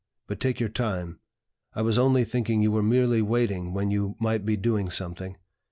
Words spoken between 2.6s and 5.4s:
you were merely waiting when you might be doing something.